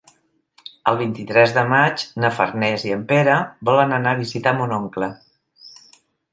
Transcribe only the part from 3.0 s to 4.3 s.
Pere volen anar a